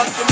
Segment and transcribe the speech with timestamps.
[0.00, 0.29] up to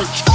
[0.00, 0.29] me.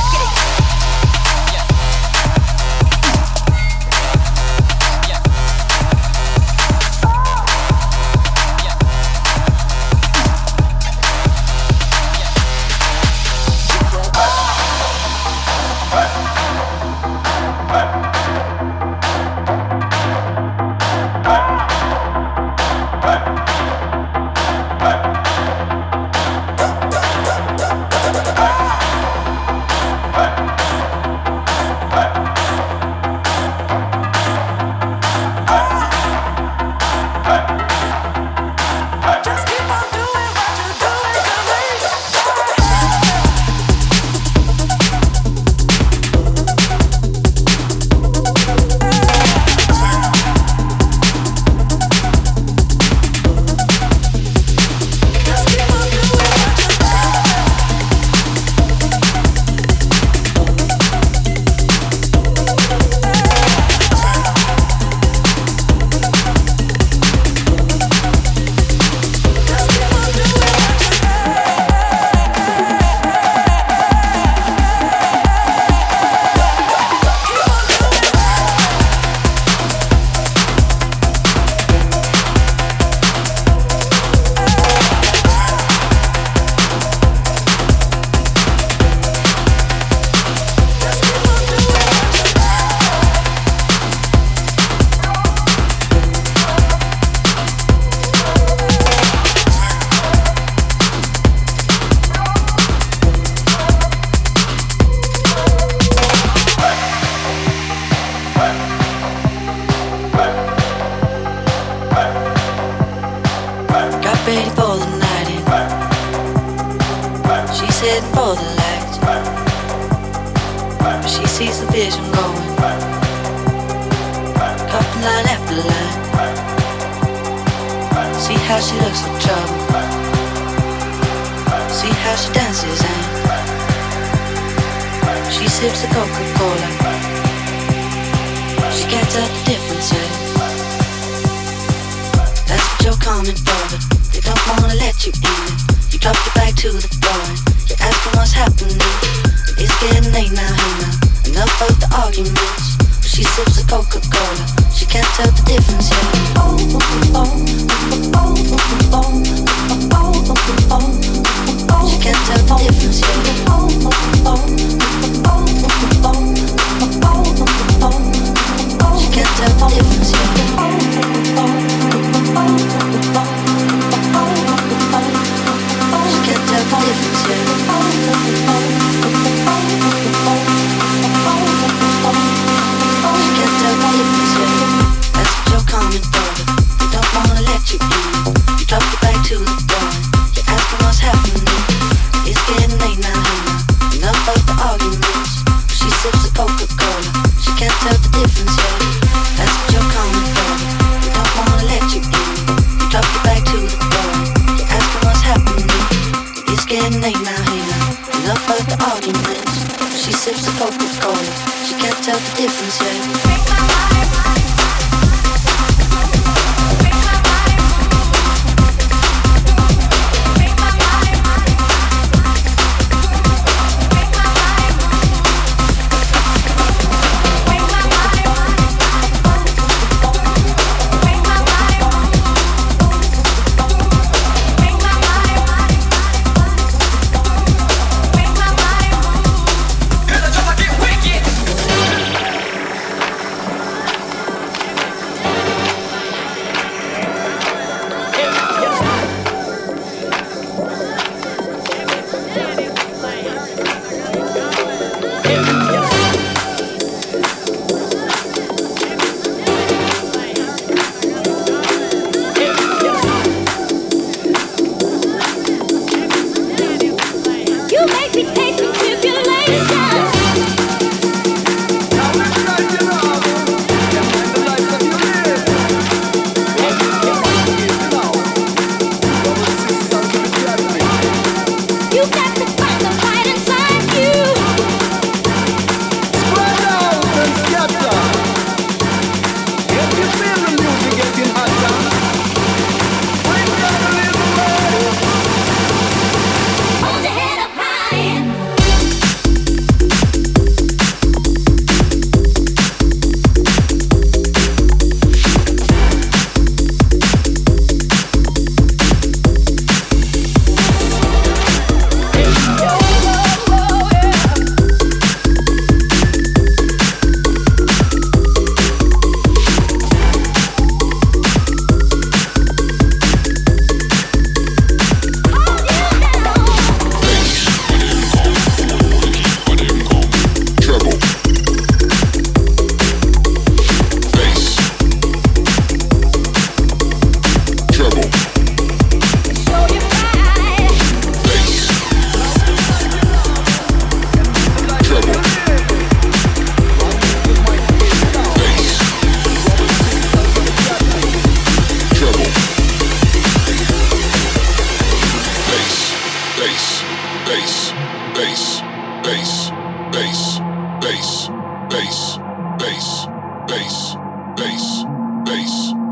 [363.47, 363.96] bass,
[364.36, 364.86] bass,
[365.26, 365.84] bass.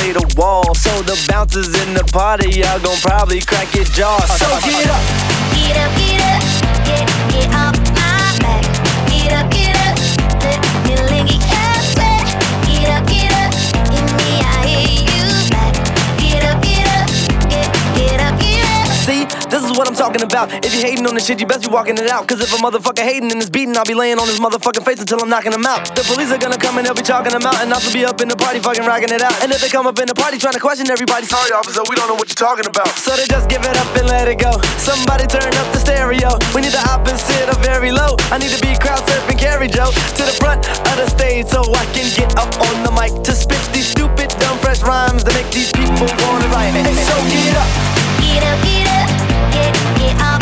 [0.00, 0.74] Play the wall.
[0.74, 4.18] So the bouncers in the party, y'all gon' probably crack your jaw.
[4.24, 4.46] So.
[4.64, 5.29] Get up,
[20.20, 20.64] talking about.
[20.64, 22.26] If you hating on this shit, you best be walking it out.
[22.28, 25.00] Cause if a motherfucker hating in this beating, I'll be laying on his motherfucking face
[25.00, 25.94] until I'm knocking him out.
[25.94, 27.60] The police are gonna come and they'll be chalking him out.
[27.62, 29.32] And I'll be up in the party fucking rocking it out.
[29.42, 31.96] And if they come up in the party trying to question everybody, sorry officer, we
[31.96, 32.88] don't know what you're talking about.
[33.00, 34.52] So they just give it up and let it go.
[34.76, 36.36] Somebody turn up the stereo.
[36.54, 38.16] We need the opposite of very low.
[38.30, 41.64] I need to be crowd surfing carry Joe to the front of the stage so
[41.72, 45.34] I can get up on the mic to spit these stupid, dumb, fresh rhymes that
[45.34, 46.76] make these people wanna write.
[47.08, 48.00] So get up.
[48.20, 49.19] Get up, get up,
[50.18, 50.39] I'm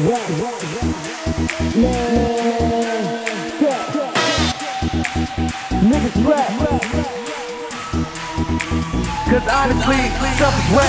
[0.00, 0.16] Niggas
[6.24, 6.48] rap.
[9.28, 10.00] Cause honestly,
[10.36, 10.88] stuff is wet.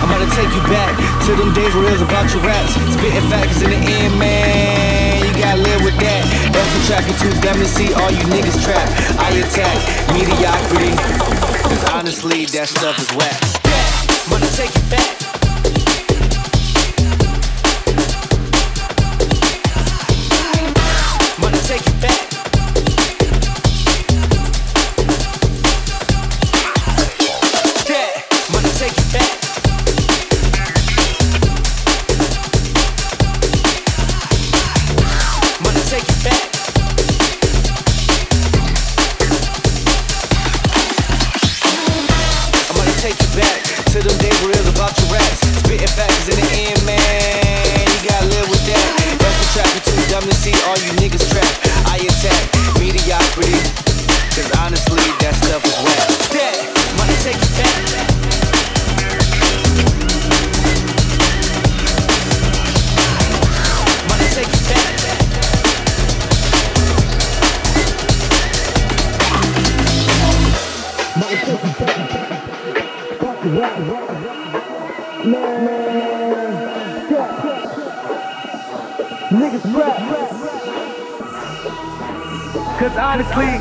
[0.00, 2.72] I'm gonna take you back to them days where it was about your raps.
[2.94, 5.26] Spitting facts in the end, man.
[5.26, 6.24] You gotta live with that.
[6.54, 8.92] That's what track and choose them to see all you niggas trapped.
[9.20, 9.76] I attack
[10.14, 10.96] mediocrity.
[11.68, 13.36] Cause honestly, that stuff is whack.
[14.24, 15.35] I'm gonna take you back.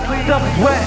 [0.06, 0.85] The up.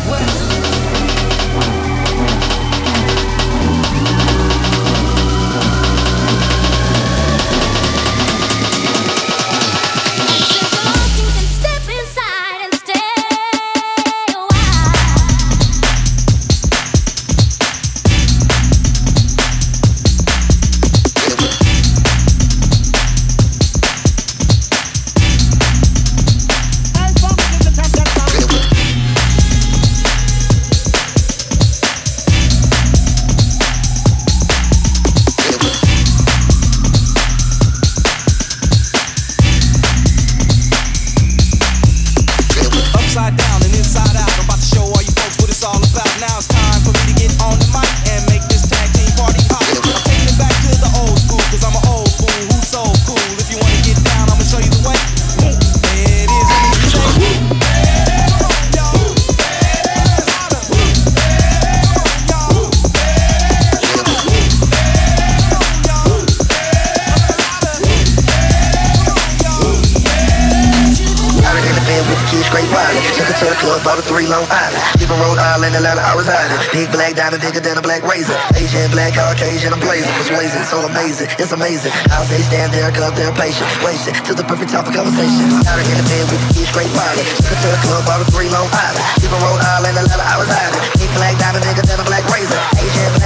[80.28, 81.92] guns blazing, so amazing, it's amazing.
[82.12, 85.48] How they stand there, cause they're patient, waiting till the perfect time for conversation.
[85.64, 87.24] Out in the bed with the straight body.
[87.48, 89.04] Took to the club, bought a three Long Island.
[89.24, 90.82] Even Rhode Island, 11 hours island.
[91.00, 92.60] Big black diamond, nigga, then a black razor.
[92.76, 93.17] Asian